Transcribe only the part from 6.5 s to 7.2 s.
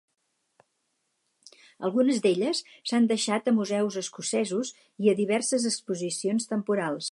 temporals.